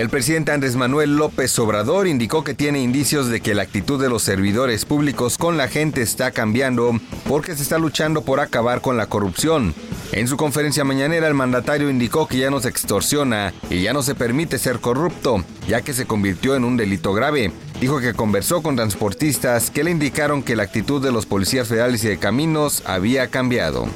[0.00, 4.08] El presidente Andrés Manuel López Obrador indicó que tiene indicios de que la actitud de
[4.08, 8.96] los servidores públicos con la gente está cambiando porque se está luchando por acabar con
[8.96, 9.74] la corrupción.
[10.12, 14.02] En su conferencia mañanera, el mandatario indicó que ya no se extorsiona y ya no
[14.02, 17.52] se permite ser corrupto, ya que se convirtió en un delito grave.
[17.80, 22.02] Dijo que conversó con transportistas que le indicaron que la actitud de los policías federales
[22.02, 23.86] y de caminos había cambiado.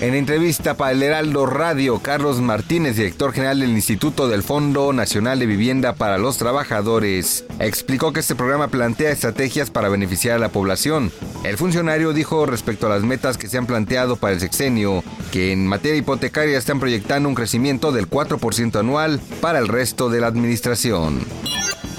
[0.00, 5.38] En entrevista para el Heraldo Radio, Carlos Martínez, director general del Instituto del Fondo Nacional
[5.38, 10.50] de Vivienda para los Trabajadores, explicó que este programa plantea estrategias para beneficiar a la
[10.50, 11.10] población.
[11.44, 15.52] El funcionario dijo respecto a las metas que se han planteado para el sexenio, que
[15.52, 20.26] en materia hipotecaria están proyectando un crecimiento del 4% anual para el resto de la
[20.26, 21.13] administración.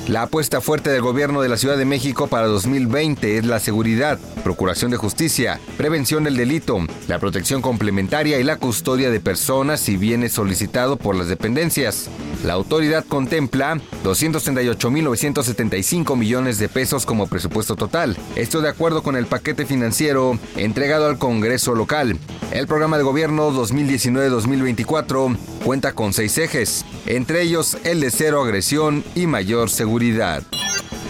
[0.07, 4.19] La apuesta fuerte del gobierno de la Ciudad de México para 2020 es la seguridad,
[4.43, 6.77] procuración de justicia, prevención del delito,
[7.07, 12.07] la protección complementaria y la custodia de personas y bienes solicitado por las dependencias.
[12.43, 18.15] La autoridad contempla 238.975 millones de pesos como presupuesto total.
[18.35, 22.19] Esto de acuerdo con el paquete financiero entregado al Congreso local.
[22.51, 29.03] El programa de gobierno 2019-2024 cuenta con seis ejes, entre ellos el de cero agresión
[29.15, 30.43] y mayor seguridad.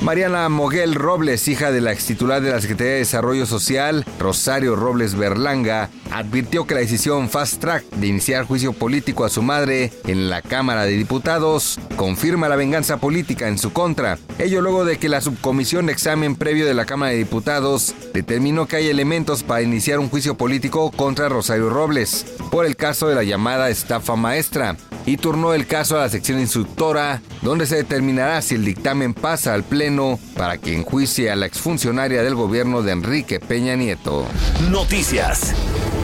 [0.01, 4.75] Mariana Moguel Robles, hija de la ex titular de la Secretaría de Desarrollo Social, Rosario
[4.75, 9.91] Robles Berlanga, advirtió que la decisión fast track de iniciar juicio político a su madre
[10.05, 14.19] en la Cámara de Diputados confirma la venganza política en su contra.
[14.37, 18.67] Ello luego de que la subcomisión de examen previo de la Cámara de Diputados determinó
[18.67, 23.15] que hay elementos para iniciar un juicio político contra Rosario Robles por el caso de
[23.15, 28.41] la llamada estafa maestra y turnó el caso a la sección instructora, donde se determinará
[28.41, 32.91] si el dictamen pasa al Pleno para que enjuicie a la exfuncionaria del gobierno de
[32.91, 34.25] Enrique Peña Nieto.
[34.69, 35.53] Noticias.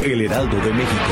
[0.03, 1.11] El Heraldo de México.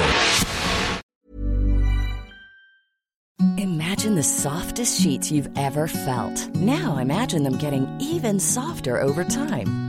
[3.58, 6.50] Imagine the softest sheets you've ever felt.
[6.56, 9.89] Now imagine them getting even softer over time.